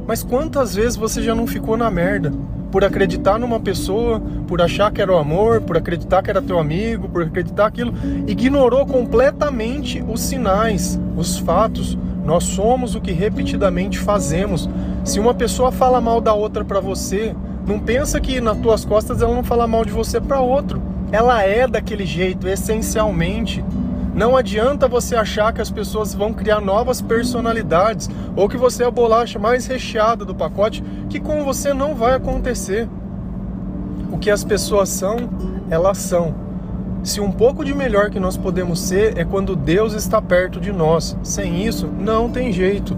mas 0.05 0.21
quantas 0.21 0.75
vezes 0.75 0.95
você 0.95 1.21
já 1.23 1.33
não 1.33 1.47
ficou 1.47 1.75
na 1.75 1.89
merda? 1.89 2.31
Por 2.71 2.83
acreditar 2.83 3.39
numa 3.39 3.59
pessoa, 3.59 4.21
por 4.47 4.61
achar 4.61 4.91
que 4.91 5.01
era 5.01 5.11
o 5.11 5.17
amor, 5.17 5.61
por 5.61 5.75
acreditar 5.75 6.21
que 6.21 6.29
era 6.29 6.41
teu 6.41 6.59
amigo, 6.59 7.09
por 7.09 7.23
acreditar 7.23 7.65
aquilo, 7.65 7.93
ignorou 8.27 8.85
completamente 8.85 10.03
os 10.07 10.21
sinais, 10.21 10.99
os 11.15 11.39
fatos, 11.39 11.97
nós 12.27 12.43
somos 12.43 12.93
o 12.93 12.99
que 12.99 13.13
repetidamente 13.13 13.97
fazemos. 13.97 14.69
Se 15.05 15.17
uma 15.17 15.33
pessoa 15.33 15.71
fala 15.71 16.01
mal 16.01 16.19
da 16.19 16.33
outra 16.33 16.65
para 16.65 16.81
você, 16.81 17.33
não 17.65 17.79
pensa 17.79 18.19
que 18.19 18.41
nas 18.41 18.57
tuas 18.57 18.83
costas 18.83 19.21
ela 19.21 19.33
não 19.33 19.45
fala 19.45 19.65
mal 19.65 19.85
de 19.85 19.93
você 19.93 20.19
para 20.19 20.41
outro. 20.41 20.81
Ela 21.09 21.41
é 21.43 21.65
daquele 21.65 22.05
jeito, 22.05 22.45
essencialmente. 22.45 23.63
Não 24.13 24.35
adianta 24.35 24.89
você 24.89 25.15
achar 25.15 25.53
que 25.53 25.61
as 25.61 25.71
pessoas 25.71 26.13
vão 26.13 26.33
criar 26.33 26.59
novas 26.59 27.01
personalidades 27.01 28.09
ou 28.35 28.49
que 28.49 28.57
você 28.57 28.83
é 28.83 28.87
a 28.87 28.91
bolacha 28.91 29.39
mais 29.39 29.65
recheada 29.65 30.25
do 30.25 30.35
pacote, 30.35 30.83
que 31.09 31.21
com 31.21 31.45
você 31.45 31.73
não 31.73 31.95
vai 31.95 32.13
acontecer. 32.15 32.89
O 34.11 34.17
que 34.17 34.29
as 34.29 34.43
pessoas 34.43 34.89
são, 34.89 35.15
elas 35.69 35.97
são. 35.99 36.46
Se 37.07 37.21
um 37.21 37.31
pouco 37.31 37.63
de 37.63 37.73
melhor 37.73 38.09
que 38.09 38.19
nós 38.19 38.35
podemos 38.35 38.81
ser 38.81 39.17
é 39.17 39.23
quando 39.23 39.55
Deus 39.55 39.93
está 39.93 40.21
perto 40.21 40.59
de 40.59 40.73
nós. 40.73 41.17
Sem 41.23 41.65
isso, 41.65 41.87
não 41.87 42.29
tem 42.29 42.51
jeito. 42.51 42.97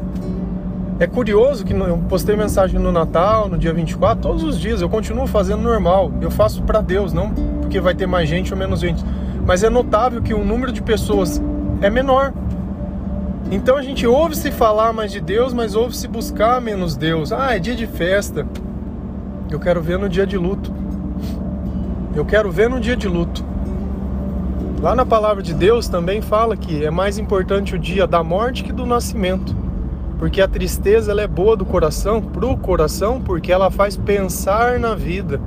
É 1.00 1.06
curioso 1.06 1.64
que 1.64 1.74
eu 1.74 1.98
postei 2.10 2.36
mensagem 2.36 2.80
no 2.80 2.92
Natal, 2.92 3.48
no 3.48 3.56
dia 3.56 3.72
24, 3.72 4.20
todos 4.20 4.44
os 4.44 4.60
dias. 4.60 4.82
Eu 4.82 4.90
continuo 4.90 5.28
fazendo 5.28 5.62
normal. 5.62 6.12
Eu 6.22 6.32
faço 6.32 6.64
para 6.64 6.82
Deus, 6.82 7.14
não 7.14 7.30
porque 7.30 7.80
vai 7.80 7.94
ter 7.94 8.08
mais 8.08 8.28
gente 8.28 8.52
ou 8.52 8.58
menos 8.58 8.80
gente. 8.80 9.06
Mas 9.46 9.64
é 9.64 9.70
notável 9.70 10.24
que 10.24 10.34
o 10.34 10.44
número 10.44 10.72
de 10.72 10.82
pessoas 10.82 11.40
é 11.80 11.88
menor. 11.92 12.34
Então 13.52 13.78
a 13.78 13.84
gente 13.84 14.08
ouve 14.08 14.36
se 14.36 14.50
falar 14.50 14.92
mais 14.92 15.12
de 15.12 15.22
Deus, 15.22 15.54
mas 15.54 15.76
ouve 15.76 15.96
se 15.96 16.08
buscar 16.08 16.60
menos 16.60 16.96
Deus. 16.96 17.32
Ah, 17.32 17.56
é 17.56 17.60
dia 17.60 17.76
de 17.76 17.86
festa. 17.86 18.44
Eu 19.52 19.60
quero 19.60 19.84
ver 19.84 20.00
no 20.00 20.10
dia 20.10 20.26
de 20.26 20.36
luto. 20.36 20.74
Eu 22.16 22.26
quero 22.26 22.50
ver 22.52 22.72
no 22.72 22.80
dia 22.80 22.96
de 22.98 23.08
luto. 23.08 23.49
Lá 24.82 24.96
na 24.96 25.06
palavra 25.06 25.44
de 25.44 25.54
Deus 25.54 25.90
também 25.90 26.22
fala 26.22 26.56
que 26.56 26.86
é 26.86 26.90
mais 26.90 27.18
importante 27.18 27.76
o 27.76 27.80
dia 27.80 28.08
da 28.08 28.24
morte 28.24 28.64
que 28.64 28.72
do 28.72 28.86
nascimento. 28.86 29.54
Porque 30.18 30.40
a 30.40 30.48
tristeza 30.48 31.12
ela 31.12 31.22
é 31.22 31.28
boa 31.28 31.58
do 31.58 31.66
coração, 31.66 32.22
pro 32.22 32.56
coração, 32.56 33.20
porque 33.20 33.52
ela 33.52 33.70
faz 33.70 33.98
pensar 33.98 34.80
na 34.80 34.96
vida. 34.96 35.42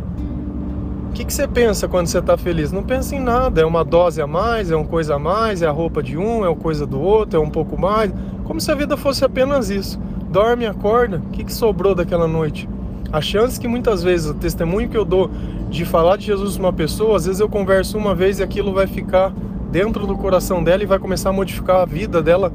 O 1.09 1.13
que, 1.15 1.25
que 1.25 1.33
você 1.33 1.49
pensa 1.49 1.89
quando 1.89 2.09
você 2.09 2.19
está 2.19 2.37
feliz? 2.37 2.73
Não 2.73 2.83
pensa 2.83 3.17
em 3.17 3.21
nada. 3.21 3.63
É 3.63 3.65
uma 3.65 3.83
dose 3.83 4.21
a 4.21 4.27
mais, 4.27 4.71
é 4.71 4.77
uma 4.77 4.85
coisa 4.85 5.15
a 5.15 5.19
mais, 5.19 5.63
é 5.63 5.67
a 5.67 5.71
roupa 5.71 6.03
de 6.03 6.19
um, 6.19 6.45
é 6.45 6.49
uma 6.49 6.57
coisa 6.57 6.87
do 6.87 7.01
outro, 7.01 7.39
é 7.39 7.43
um 7.43 7.51
pouco 7.51 7.81
mais. 7.81 8.13
Como 8.45 8.61
se 8.61 8.71
a 8.71 8.75
vida 8.75 8.99
fosse 8.99 9.25
apenas 9.25 9.71
isso. 9.71 9.99
Dorme, 10.31 10.67
acorda. 10.67 11.17
O 11.17 11.31
que, 11.31 11.45
que 11.45 11.53
sobrou 11.55 11.95
daquela 11.95 12.29
noite? 12.29 12.69
A 13.11 13.21
chance 13.23 13.59
que 13.59 13.69
muitas 13.69 14.03
vezes 14.03 14.29
o 14.29 14.35
testemunho 14.35 14.91
que 14.91 14.97
eu 14.97 15.05
dou 15.07 15.31
de 15.73 15.87
falar 15.87 16.19
de 16.19 16.27
Jesus 16.27 16.57
uma 16.57 16.73
pessoa, 16.73 17.17
às 17.17 17.25
vezes 17.25 17.41
eu 17.41 17.49
converso 17.49 17.97
uma 17.97 18.15
vez 18.15 18.39
e 18.39 18.43
aquilo 18.43 18.75
vai 18.75 18.87
ficar 18.87 19.33
dentro 19.71 20.07
do 20.07 20.17
coração 20.17 20.63
dela 20.63 20.83
e 20.83 20.87
vai 20.87 20.99
começar 20.99 21.31
a 21.31 21.33
modificar 21.33 21.81
a 21.81 21.85
vida 21.87 22.23
dela 22.23 22.53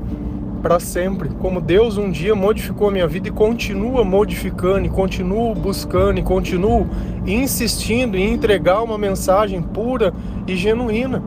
para 0.62 0.80
sempre. 0.80 1.30
Como 1.30 1.60
Deus 1.60 1.98
um 1.98 2.12
dia 2.12 2.36
modificou 2.36 2.90
a 2.90 2.92
minha 2.92 3.08
vida 3.08 3.28
e 3.28 3.32
continua 3.32 4.04
modificando, 4.06 4.86
e 4.86 4.90
continuo 4.90 5.56
buscando, 5.56 6.20
e 6.20 6.24
continuo 6.24 6.88
insistindo 7.26 8.16
em 8.16 8.34
entregar 8.34 8.84
uma 8.84 9.00
mensagem 9.00 9.64
pura 9.64 10.14
e 10.46 10.56
genuína. 10.56 11.22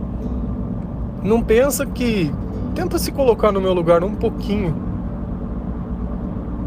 Não 1.22 1.42
pensa 1.42 1.84
que. 1.84 2.32
Tenta 2.72 3.00
se 3.00 3.10
colocar 3.10 3.50
no 3.50 3.60
meu 3.60 3.74
lugar 3.74 4.04
um 4.04 4.14
pouquinho. 4.14 4.76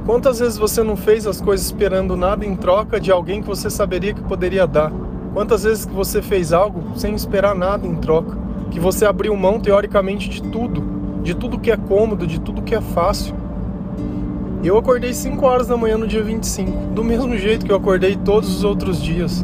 Quantas 0.06 0.39
vezes 0.39 0.58
você 0.58 0.84
não 0.84 0.98
fez 0.98 1.25
as 1.25 1.39
coisas 1.39 1.65
esperando 1.65 2.18
nada 2.18 2.46
em 2.46 2.58
troca 2.58 3.00
de 3.00 3.10
alguém 3.10 3.42
que 3.42 3.48
você 3.48 3.70
saberia 3.70 4.13
que 4.13 4.22
poderia 4.22 4.68
dar? 4.68 4.92
Quantas 5.33 5.63
vezes 5.63 5.83
que 5.83 5.93
você 5.93 6.21
fez 6.21 6.53
algo 6.53 6.95
sem 6.95 7.15
esperar 7.15 7.55
nada 7.55 7.87
em 7.87 7.95
troca? 7.95 8.37
Que 8.69 8.79
você 8.79 9.03
abriu 9.03 9.35
mão 9.35 9.59
teoricamente 9.59 10.29
de 10.29 10.43
tudo, 10.43 10.83
de 11.23 11.33
tudo 11.33 11.57
que 11.57 11.71
é 11.71 11.77
cômodo, 11.77 12.27
de 12.27 12.39
tudo 12.39 12.61
que 12.61 12.75
é 12.75 12.81
fácil. 12.81 13.33
Eu 14.63 14.77
acordei 14.77 15.11
5 15.11 15.43
horas 15.43 15.67
da 15.67 15.75
manhã 15.75 15.97
no 15.97 16.07
dia 16.07 16.23
25, 16.23 16.93
do 16.93 17.03
mesmo 17.03 17.35
jeito 17.35 17.65
que 17.65 17.71
eu 17.71 17.75
acordei 17.75 18.15
todos 18.15 18.57
os 18.57 18.63
outros 18.63 19.01
dias. 19.01 19.43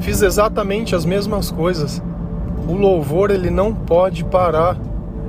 Fiz 0.00 0.22
exatamente 0.22 0.96
as 0.96 1.04
mesmas 1.04 1.50
coisas. 1.50 2.02
O 2.66 2.72
louvor 2.72 3.30
ele 3.30 3.50
não 3.50 3.74
pode 3.74 4.24
parar. 4.24 4.78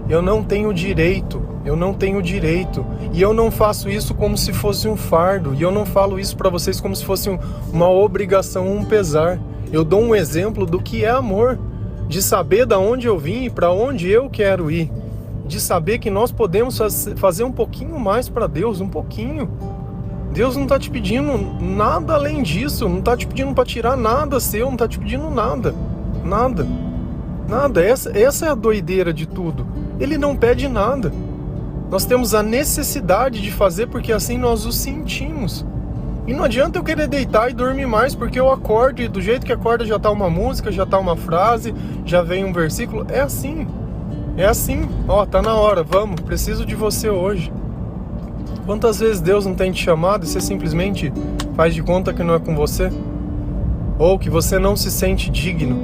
Eu 0.08 0.22
não 0.22 0.44
tenho 0.44 0.74
direito, 0.74 1.42
eu 1.66 1.76
não 1.76 1.94
tenho 1.94 2.22
direito. 2.22 2.86
E 3.12 3.22
eu 3.22 3.34
não 3.34 3.52
faço 3.52 3.90
isso 3.90 4.14
como 4.14 4.38
se 4.38 4.54
fosse 4.54 4.88
um 4.88 4.96
fardo. 4.96 5.54
E 5.54 5.62
eu 5.62 5.72
não 5.72 5.86
falo 5.86 6.18
isso 6.20 6.38
para 6.38 6.50
vocês 6.50 6.80
como 6.80 6.96
se 6.96 7.04
fosse 7.04 7.30
uma 7.72 7.90
obrigação, 7.90 8.72
um 8.72 8.86
pesar. 8.86 9.38
Eu 9.72 9.84
dou 9.84 10.02
um 10.02 10.16
exemplo 10.16 10.66
do 10.66 10.82
que 10.82 11.04
é 11.06 11.10
amor, 11.10 11.60
de 12.08 12.22
saber 12.22 12.66
da 12.66 12.80
onde 12.80 13.08
eu 13.08 13.18
vim 13.18 13.46
e 13.46 13.50
para 13.50 13.72
onde 13.72 14.10
eu 14.10 14.30
quero 14.30 14.72
ir 14.72 14.92
de 15.50 15.60
saber 15.60 15.98
que 15.98 16.12
nós 16.12 16.32
podemos 16.32 16.80
fazer 17.18 17.44
um 17.44 17.52
pouquinho 17.52 18.00
mais 18.00 18.30
para 18.30 18.46
Deus, 18.46 18.80
um 18.80 18.88
pouquinho. 18.88 19.50
Deus 20.32 20.56
não 20.56 20.64
está 20.64 20.78
te 20.78 20.92
pedindo 20.92 21.36
nada 21.60 22.14
além 22.14 22.44
disso, 22.44 22.88
não 22.88 23.00
está 23.00 23.18
te 23.18 23.26
pedindo 23.26 23.54
para 23.56 23.66
tirar 23.66 23.98
nada 23.98 24.40
seu, 24.40 24.68
não 24.68 24.74
está 24.74 24.88
te 24.88 25.00
pedindo 25.00 25.28
nada, 25.32 25.74
nada, 26.24 26.68
nada. 27.48 27.84
Essa, 27.84 28.16
essa 28.16 28.46
é 28.46 28.50
a 28.50 28.56
doideira 28.56 29.12
de 29.12 29.26
tudo. 29.26 29.66
Ele 30.00 30.20
não 30.20 30.36
pede 30.36 30.68
nada. 30.68 31.12
Nós 31.90 32.06
temos 32.06 32.36
a 32.36 32.44
necessidade 32.44 33.42
de 33.42 33.52
fazer 33.52 33.88
porque 33.88 34.14
assim 34.14 34.38
nós 34.38 34.68
o 34.68 34.72
sentimos. 34.72 35.66
E 36.30 36.34
não 36.34 36.44
adianta 36.44 36.78
eu 36.78 36.84
querer 36.84 37.08
deitar 37.08 37.50
e 37.50 37.56
dormir 37.56 37.88
mais 37.88 38.14
porque 38.14 38.40
eu 38.40 38.52
acordo 38.52 39.02
e 39.02 39.08
do 39.08 39.20
jeito 39.20 39.44
que 39.44 39.52
acorda 39.52 39.84
já 39.84 39.96
está 39.96 40.12
uma 40.12 40.30
música, 40.30 40.72
já 40.72 40.84
está 40.84 41.00
uma 41.00 41.16
frase, 41.16 41.74
já 42.06 42.22
vem 42.22 42.46
um 42.46 42.54
versículo. 42.54 43.04
É 43.10 43.20
assim. 43.20 43.66
É 44.38 44.46
assim, 44.46 44.88
ó, 45.08 45.26
tá 45.26 45.42
na 45.42 45.56
hora, 45.56 45.82
vamos, 45.82 46.22
preciso 46.22 46.68
de 46.68 46.76
você 46.76 47.10
hoje. 47.10 47.52
Quantas 48.64 49.00
vezes 49.00 49.20
Deus 49.20 49.44
não 49.44 49.56
tem 49.56 49.72
te 49.72 49.84
chamado 49.84 50.24
e 50.24 50.28
você 50.28 50.40
simplesmente 50.40 51.12
faz 51.56 51.74
de 51.74 51.82
conta 51.82 52.14
que 52.14 52.22
não 52.22 52.36
é 52.36 52.40
com 52.40 52.56
você? 52.56 52.92
Ou 53.98 54.20
que 54.20 54.30
você 54.30 54.60
não 54.60 54.76
se 54.76 54.92
sente 54.92 55.32
digno? 55.32 55.82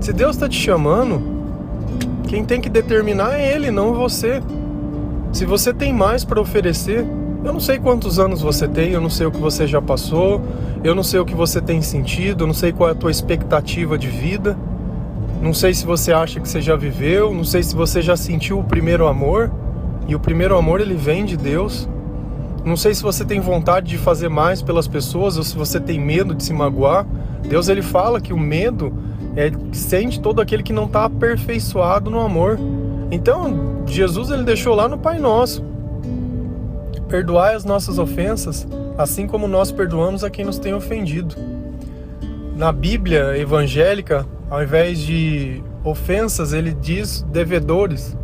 Se 0.00 0.12
Deus 0.12 0.36
está 0.36 0.50
te 0.50 0.60
chamando, 0.60 1.22
quem 2.28 2.44
tem 2.44 2.60
que 2.60 2.68
determinar 2.68 3.40
é 3.40 3.54
Ele, 3.54 3.70
não 3.70 3.94
você. 3.94 4.42
Se 5.32 5.46
você 5.46 5.72
tem 5.72 5.94
mais 5.94 6.26
para 6.26 6.38
oferecer, 6.38 7.06
eu 7.44 7.52
não 7.52 7.60
sei 7.60 7.78
quantos 7.78 8.18
anos 8.18 8.40
você 8.40 8.68
tem, 8.68 8.92
eu 8.92 9.00
não 9.00 9.10
sei 9.10 9.26
o 9.26 9.30
que 9.30 9.38
você 9.38 9.66
já 9.66 9.82
passou, 9.82 10.40
eu 10.84 10.94
não 10.94 11.02
sei 11.02 11.18
o 11.18 11.24
que 11.24 11.34
você 11.34 11.60
tem 11.60 11.82
sentido, 11.82 12.44
eu 12.44 12.46
não 12.46 12.54
sei 12.54 12.72
qual 12.72 12.88
é 12.88 12.92
a 12.92 12.94
tua 12.94 13.10
expectativa 13.10 13.98
de 13.98 14.08
vida. 14.08 14.56
Não 15.40 15.52
sei 15.52 15.74
se 15.74 15.84
você 15.84 16.12
acha 16.12 16.38
que 16.38 16.48
você 16.48 16.60
já 16.60 16.76
viveu, 16.76 17.34
não 17.34 17.42
sei 17.42 17.64
se 17.64 17.74
você 17.74 18.00
já 18.00 18.16
sentiu 18.16 18.60
o 18.60 18.64
primeiro 18.64 19.08
amor, 19.08 19.50
e 20.06 20.14
o 20.14 20.20
primeiro 20.20 20.56
amor 20.56 20.80
ele 20.80 20.94
vem 20.94 21.24
de 21.24 21.36
Deus. 21.36 21.88
Não 22.64 22.76
sei 22.76 22.94
se 22.94 23.02
você 23.02 23.24
tem 23.24 23.40
vontade 23.40 23.88
de 23.88 23.98
fazer 23.98 24.28
mais 24.28 24.62
pelas 24.62 24.86
pessoas 24.86 25.36
ou 25.36 25.42
se 25.42 25.56
você 25.56 25.80
tem 25.80 25.98
medo 25.98 26.34
de 26.34 26.44
se 26.44 26.52
magoar. 26.52 27.04
Deus 27.42 27.68
ele 27.68 27.82
fala 27.82 28.20
que 28.20 28.32
o 28.32 28.38
medo 28.38 28.92
é 29.34 29.50
sente 29.72 30.20
todo 30.20 30.40
aquele 30.40 30.62
que 30.62 30.72
não 30.72 30.84
está 30.84 31.06
aperfeiçoado 31.06 32.08
no 32.08 32.20
amor. 32.20 32.56
Então, 33.10 33.82
Jesus 33.84 34.30
ele 34.30 34.44
deixou 34.44 34.76
lá 34.76 34.88
no 34.88 34.96
Pai 34.96 35.18
Nosso. 35.18 35.71
Perdoai 37.12 37.54
as 37.54 37.62
nossas 37.62 37.98
ofensas, 37.98 38.66
assim 38.96 39.26
como 39.26 39.46
nós 39.46 39.70
perdoamos 39.70 40.24
a 40.24 40.30
quem 40.30 40.46
nos 40.46 40.58
tem 40.58 40.72
ofendido. 40.72 41.34
Na 42.56 42.72
Bíblia 42.72 43.36
evangélica, 43.36 44.26
ao 44.48 44.62
invés 44.62 44.98
de 44.98 45.62
ofensas, 45.84 46.54
ele 46.54 46.72
diz 46.72 47.20
devedores. 47.30 48.16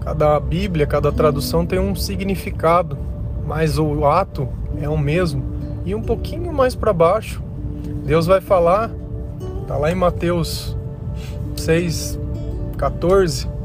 Cada 0.00 0.40
Bíblia, 0.40 0.84
cada 0.84 1.12
tradução 1.12 1.64
tem 1.64 1.78
um 1.78 1.94
significado, 1.94 2.98
mas 3.46 3.78
o 3.78 4.04
ato 4.04 4.48
é 4.82 4.88
o 4.88 4.98
mesmo. 4.98 5.44
E 5.86 5.94
um 5.94 6.02
pouquinho 6.02 6.52
mais 6.52 6.74
para 6.74 6.92
baixo, 6.92 7.40
Deus 8.04 8.26
vai 8.26 8.40
falar, 8.40 8.90
tá 9.68 9.76
lá 9.76 9.92
em 9.92 9.94
Mateus 9.94 10.76
6, 11.54 12.18
14. 12.76 13.57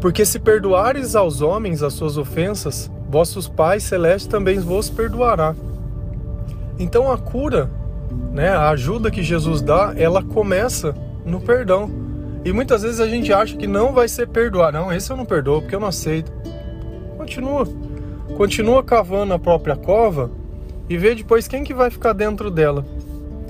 Porque 0.00 0.24
se 0.24 0.38
perdoares 0.38 1.16
aos 1.16 1.40
homens 1.40 1.82
as 1.82 1.94
suas 1.94 2.16
ofensas, 2.16 2.90
vossos 3.08 3.48
pais 3.48 3.82
celestes 3.82 4.26
também 4.26 4.58
vos 4.60 4.88
perdoará. 4.88 5.54
Então 6.78 7.10
a 7.10 7.18
cura 7.18 7.70
né? 8.32 8.50
A 8.50 8.70
ajuda 8.70 9.10
que 9.10 9.22
Jesus 9.22 9.60
dá, 9.62 9.92
ela 9.96 10.22
começa 10.22 10.94
no 11.24 11.40
perdão. 11.40 11.90
E 12.44 12.52
muitas 12.52 12.82
vezes 12.82 13.00
a 13.00 13.08
gente 13.08 13.32
acha 13.32 13.56
que 13.56 13.66
não 13.66 13.92
vai 13.92 14.08
ser 14.08 14.28
perdoar. 14.28 14.72
Não, 14.72 14.92
esse 14.92 15.10
eu 15.10 15.16
não 15.16 15.24
perdoo 15.24 15.60
porque 15.60 15.74
eu 15.74 15.80
não 15.80 15.88
aceito. 15.88 16.32
Continua. 17.16 17.66
Continua 18.36 18.82
cavando 18.82 19.34
a 19.34 19.38
própria 19.38 19.76
cova 19.76 20.30
e 20.88 20.96
vê 20.96 21.14
depois 21.14 21.48
quem 21.48 21.64
que 21.64 21.74
vai 21.74 21.90
ficar 21.90 22.12
dentro 22.12 22.50
dela. 22.50 22.84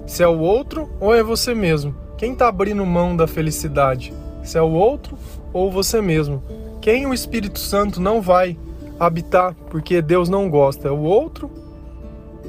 Se 0.07 0.23
é 0.23 0.29
o 0.29 0.39
outro 0.39 0.89
ou 1.01 1.15
é 1.15 1.23
você 1.23 1.55
mesmo. 1.55 1.95
Quem 2.17 2.33
está 2.33 2.49
abrindo 2.49 2.85
mão 2.85 3.17
da 3.17 3.27
felicidade? 3.27 4.13
Se 4.43 4.59
é 4.59 4.63
o 4.63 4.71
outro 4.71 5.17
ou 5.53 5.71
você 5.71 6.01
mesmo. 6.01 6.43
Quem 6.81 7.07
o 7.07 7.15
Espírito 7.15 7.59
Santo 7.59 8.01
não 8.01 8.21
vai 8.21 8.57
habitar 8.99 9.55
porque 9.71 10.01
Deus 10.03 10.29
não 10.29 10.49
gosta? 10.49 10.89
É 10.89 10.91
o 10.91 11.01
outro 11.01 11.51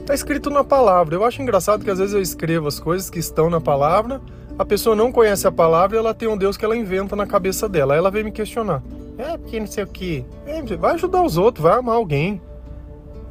Está 0.09 0.15
escrito 0.15 0.49
na 0.49 0.63
palavra. 0.63 1.13
Eu 1.13 1.23
acho 1.23 1.39
engraçado 1.39 1.83
que 1.83 1.91
às 1.91 1.99
vezes 1.99 2.15
eu 2.15 2.21
escrevo 2.21 2.67
as 2.67 2.79
coisas 2.79 3.11
que 3.11 3.19
estão 3.19 3.47
na 3.47 3.61
palavra, 3.61 4.19
a 4.57 4.65
pessoa 4.65 4.95
não 4.95 5.11
conhece 5.11 5.45
a 5.45 5.51
palavra 5.51 5.99
ela 5.99 6.15
tem 6.15 6.27
um 6.27 6.35
Deus 6.35 6.57
que 6.57 6.65
ela 6.65 6.75
inventa 6.75 7.15
na 7.15 7.27
cabeça 7.27 7.69
dela. 7.69 7.93
Aí 7.93 7.99
ela 7.99 8.09
vem 8.09 8.23
me 8.23 8.31
questionar. 8.31 8.81
É, 9.19 9.37
porque 9.37 9.59
não 9.59 9.67
sei 9.67 9.83
o 9.83 9.87
que. 9.87 10.25
É, 10.47 10.63
vai 10.77 10.95
ajudar 10.95 11.21
os 11.21 11.37
outros, 11.37 11.61
vai 11.61 11.77
amar 11.77 11.93
alguém. 11.93 12.41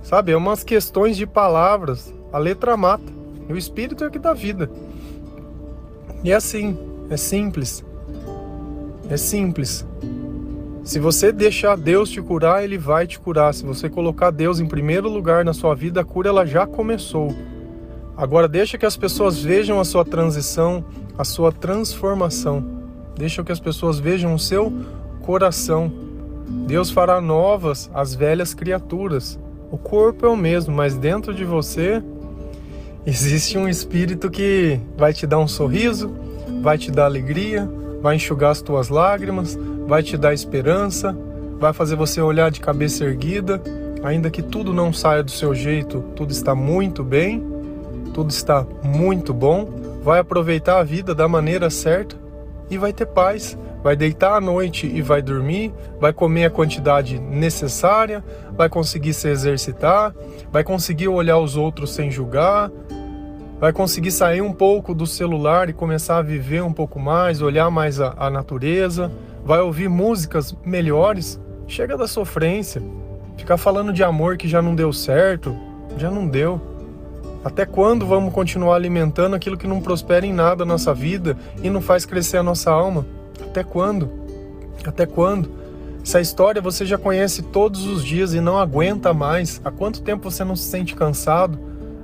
Sabe? 0.04 0.30
É 0.30 0.36
umas 0.36 0.62
questões 0.62 1.16
de 1.16 1.26
palavras. 1.26 2.14
A 2.32 2.38
letra 2.38 2.76
mata. 2.76 3.12
E 3.48 3.52
o 3.52 3.58
espírito 3.58 4.04
é 4.04 4.06
o 4.06 4.10
que 4.12 4.18
dá 4.20 4.32
vida. 4.32 4.70
E 6.22 6.30
é 6.30 6.36
assim. 6.36 6.78
É 7.10 7.16
simples. 7.16 7.84
É 9.08 9.16
simples. 9.16 9.86
Se 10.84 10.98
você 10.98 11.32
deixar 11.32 11.76
Deus 11.76 12.10
te 12.10 12.20
curar, 12.20 12.64
ele 12.64 12.78
vai 12.78 13.06
te 13.06 13.18
curar. 13.18 13.52
Se 13.54 13.64
você 13.64 13.88
colocar 13.88 14.30
Deus 14.30 14.60
em 14.60 14.66
primeiro 14.66 15.08
lugar 15.08 15.44
na 15.44 15.52
sua 15.52 15.74
vida, 15.74 16.00
a 16.00 16.04
cura 16.04 16.28
ela 16.28 16.46
já 16.46 16.66
começou. 16.66 17.34
Agora 18.16 18.48
deixa 18.48 18.76
que 18.76 18.86
as 18.86 18.96
pessoas 18.96 19.38
vejam 19.38 19.78
a 19.80 19.84
sua 19.84 20.04
transição, 20.04 20.84
a 21.16 21.24
sua 21.24 21.52
transformação. 21.52 22.64
Deixa 23.16 23.44
que 23.44 23.52
as 23.52 23.60
pessoas 23.60 23.98
vejam 23.98 24.34
o 24.34 24.38
seu 24.38 24.72
coração. 25.22 25.92
Deus 26.66 26.90
fará 26.90 27.20
novas 27.20 27.90
as 27.92 28.14
velhas 28.14 28.54
criaturas. 28.54 29.38
O 29.70 29.76
corpo 29.76 30.24
é 30.24 30.28
o 30.28 30.36
mesmo, 30.36 30.74
mas 30.74 30.96
dentro 30.96 31.34
de 31.34 31.44
você 31.44 32.02
existe 33.06 33.58
um 33.58 33.68
espírito 33.68 34.30
que 34.30 34.80
vai 34.96 35.12
te 35.12 35.26
dar 35.26 35.38
um 35.38 35.48
sorriso, 35.48 36.10
vai 36.62 36.78
te 36.78 36.90
dar 36.90 37.04
alegria, 37.04 37.70
vai 38.00 38.16
enxugar 38.16 38.50
as 38.50 38.62
tuas 38.62 38.88
lágrimas, 38.88 39.58
vai 39.86 40.02
te 40.02 40.16
dar 40.16 40.32
esperança, 40.32 41.16
vai 41.58 41.72
fazer 41.72 41.96
você 41.96 42.20
olhar 42.20 42.50
de 42.50 42.60
cabeça 42.60 43.04
erguida, 43.04 43.60
ainda 44.02 44.30
que 44.30 44.42
tudo 44.42 44.72
não 44.72 44.92
saia 44.92 45.22
do 45.22 45.30
seu 45.30 45.54
jeito, 45.54 46.00
tudo 46.14 46.30
está 46.30 46.54
muito 46.54 47.02
bem, 47.02 47.44
tudo 48.14 48.30
está 48.30 48.66
muito 48.82 49.34
bom, 49.34 49.68
vai 50.02 50.20
aproveitar 50.20 50.78
a 50.78 50.84
vida 50.84 51.14
da 51.14 51.28
maneira 51.28 51.70
certa 51.70 52.16
e 52.70 52.78
vai 52.78 52.92
ter 52.92 53.06
paz, 53.06 53.56
vai 53.82 53.96
deitar 53.96 54.36
à 54.36 54.40
noite 54.40 54.86
e 54.86 55.00
vai 55.00 55.22
dormir, 55.22 55.72
vai 56.00 56.12
comer 56.12 56.46
a 56.46 56.50
quantidade 56.50 57.18
necessária, 57.18 58.24
vai 58.56 58.68
conseguir 58.68 59.14
se 59.14 59.28
exercitar, 59.28 60.14
vai 60.50 60.62
conseguir 60.64 61.08
olhar 61.08 61.38
os 61.38 61.56
outros 61.56 61.94
sem 61.94 62.10
julgar, 62.10 62.70
vai 63.60 63.72
conseguir 63.72 64.12
sair 64.12 64.40
um 64.40 64.52
pouco 64.52 64.94
do 64.94 65.06
celular 65.06 65.68
e 65.68 65.72
começar 65.72 66.18
a 66.18 66.22
viver 66.22 66.62
um 66.62 66.72
pouco 66.72 66.98
mais, 67.00 67.42
olhar 67.42 67.70
mais 67.70 68.00
a, 68.00 68.14
a 68.16 68.30
natureza, 68.30 69.10
vai 69.44 69.60
ouvir 69.60 69.88
músicas 69.88 70.54
melhores. 70.64 71.40
Chega 71.66 71.96
da 71.96 72.06
sofrência, 72.06 72.82
ficar 73.36 73.56
falando 73.56 73.92
de 73.92 74.02
amor 74.02 74.36
que 74.36 74.48
já 74.48 74.62
não 74.62 74.74
deu 74.74 74.92
certo, 74.92 75.54
já 75.96 76.10
não 76.10 76.26
deu. 76.26 76.60
Até 77.44 77.66
quando 77.66 78.06
vamos 78.06 78.32
continuar 78.32 78.76
alimentando 78.76 79.34
aquilo 79.34 79.56
que 79.56 79.66
não 79.66 79.80
prospera 79.80 80.24
em 80.24 80.32
nada 80.32 80.64
na 80.64 80.74
nossa 80.74 80.94
vida 80.94 81.36
e 81.62 81.68
não 81.68 81.80
faz 81.80 82.04
crescer 82.04 82.38
a 82.38 82.42
nossa 82.42 82.70
alma? 82.70 83.06
Até 83.40 83.62
quando? 83.62 84.10
Até 84.84 85.04
quando? 85.06 85.50
Essa 86.02 86.20
história 86.20 86.62
você 86.62 86.86
já 86.86 86.96
conhece 86.96 87.42
todos 87.42 87.86
os 87.86 88.04
dias 88.04 88.32
e 88.32 88.40
não 88.40 88.58
aguenta 88.58 89.12
mais. 89.12 89.60
Há 89.64 89.70
quanto 89.70 90.00
tempo 90.00 90.30
você 90.30 90.42
não 90.42 90.56
se 90.56 90.64
sente 90.64 90.94
cansado? 90.94 91.58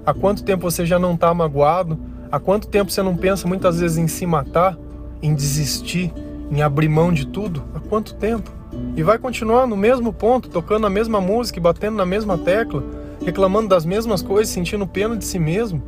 Há 0.06 0.12
quanto 0.12 0.44
tempo 0.44 0.70
você 0.70 0.84
já 0.84 0.98
não 0.98 1.14
está 1.14 1.32
magoado? 1.32 1.98
Há 2.30 2.38
quanto 2.38 2.68
tempo 2.68 2.90
você 2.90 3.02
não 3.02 3.16
pensa 3.16 3.46
muitas 3.46 3.80
vezes 3.80 3.98
em 3.98 4.08
se 4.08 4.26
matar, 4.26 4.76
em 5.22 5.34
desistir, 5.34 6.12
em 6.50 6.62
abrir 6.62 6.88
mão 6.88 7.12
de 7.12 7.26
tudo? 7.26 7.62
Há 7.74 7.80
quanto 7.80 8.14
tempo? 8.14 8.50
E 8.96 9.02
vai 9.02 9.18
continuar 9.18 9.66
no 9.66 9.76
mesmo 9.76 10.12
ponto, 10.12 10.48
tocando 10.48 10.86
a 10.86 10.90
mesma 10.90 11.20
música 11.20 11.60
batendo 11.60 11.96
na 11.96 12.04
mesma 12.04 12.36
tecla? 12.36 12.82
reclamando 13.24 13.68
das 13.68 13.84
mesmas 13.84 14.22
coisas, 14.22 14.52
sentindo 14.52 14.86
pena 14.86 15.16
de 15.16 15.24
si 15.24 15.38
mesmo. 15.38 15.82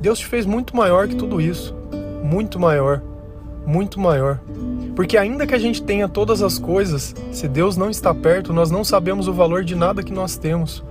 Deus 0.00 0.18
te 0.18 0.26
fez 0.26 0.46
muito 0.46 0.76
maior 0.76 1.08
que 1.08 1.16
tudo 1.16 1.40
isso. 1.40 1.74
Muito 2.22 2.58
maior. 2.58 3.02
Muito 3.66 4.00
maior. 4.00 4.40
Porque 4.94 5.16
ainda 5.16 5.46
que 5.46 5.54
a 5.54 5.58
gente 5.58 5.82
tenha 5.82 6.08
todas 6.08 6.42
as 6.42 6.58
coisas, 6.58 7.14
se 7.30 7.48
Deus 7.48 7.76
não 7.76 7.90
está 7.90 8.14
perto, 8.14 8.52
nós 8.52 8.70
não 8.70 8.84
sabemos 8.84 9.28
o 9.28 9.32
valor 9.32 9.64
de 9.64 9.74
nada 9.74 10.02
que 10.02 10.12
nós 10.12 10.36
temos. 10.36 10.84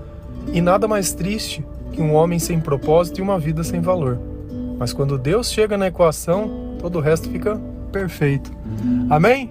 E 0.51 0.61
nada 0.61 0.87
mais 0.87 1.13
triste 1.13 1.63
que 1.91 2.01
um 2.01 2.13
homem 2.13 2.39
sem 2.39 2.59
propósito 2.59 3.19
e 3.19 3.21
uma 3.21 3.39
vida 3.39 3.63
sem 3.63 3.81
valor. 3.81 4.19
Mas 4.77 4.93
quando 4.93 5.17
Deus 5.17 5.51
chega 5.51 5.77
na 5.77 5.87
equação, 5.87 6.75
todo 6.79 6.97
o 6.97 7.01
resto 7.01 7.29
fica 7.29 7.59
perfeito. 7.91 8.51
Amém? 9.09 9.49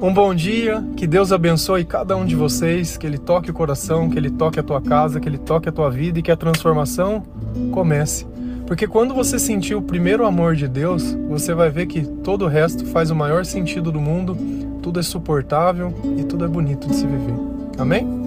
Um 0.00 0.14
bom 0.14 0.32
dia, 0.32 0.84
que 0.96 1.08
Deus 1.08 1.32
abençoe 1.32 1.84
cada 1.84 2.16
um 2.16 2.24
de 2.24 2.36
vocês, 2.36 2.96
que 2.96 3.04
Ele 3.04 3.18
toque 3.18 3.50
o 3.50 3.54
coração, 3.54 4.08
que 4.08 4.16
Ele 4.16 4.30
toque 4.30 4.60
a 4.60 4.62
tua 4.62 4.80
casa, 4.80 5.18
que 5.18 5.28
Ele 5.28 5.38
toque 5.38 5.68
a 5.68 5.72
tua 5.72 5.90
vida 5.90 6.20
e 6.20 6.22
que 6.22 6.30
a 6.30 6.36
transformação 6.36 7.24
comece. 7.72 8.24
Porque 8.64 8.86
quando 8.86 9.12
você 9.12 9.38
sentir 9.38 9.74
o 9.74 9.82
primeiro 9.82 10.24
amor 10.24 10.54
de 10.54 10.68
Deus, 10.68 11.16
você 11.28 11.52
vai 11.52 11.70
ver 11.70 11.86
que 11.86 12.02
todo 12.02 12.44
o 12.44 12.48
resto 12.48 12.86
faz 12.86 13.10
o 13.10 13.16
maior 13.16 13.44
sentido 13.44 13.90
do 13.90 14.00
mundo, 14.00 14.36
tudo 14.82 15.00
é 15.00 15.02
suportável 15.02 15.92
e 16.16 16.22
tudo 16.22 16.44
é 16.44 16.48
bonito 16.48 16.86
de 16.86 16.94
se 16.94 17.06
viver. 17.06 17.34
Amém? 17.76 18.17